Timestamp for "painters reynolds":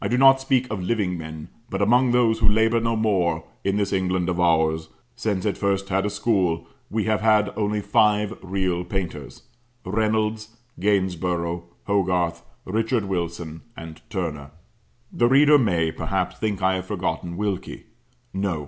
8.84-10.48